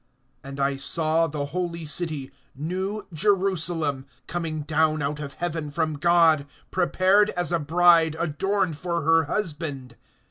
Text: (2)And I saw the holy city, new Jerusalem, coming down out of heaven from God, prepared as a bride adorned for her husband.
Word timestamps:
(2)And 0.43 0.59
I 0.59 0.77
saw 0.77 1.27
the 1.27 1.45
holy 1.53 1.85
city, 1.85 2.31
new 2.55 3.05
Jerusalem, 3.13 4.07
coming 4.25 4.61
down 4.63 5.03
out 5.03 5.19
of 5.19 5.35
heaven 5.35 5.69
from 5.69 5.93
God, 5.93 6.47
prepared 6.71 7.29
as 7.37 7.51
a 7.51 7.59
bride 7.59 8.15
adorned 8.17 8.75
for 8.77 9.03
her 9.03 9.25
husband. 9.25 9.95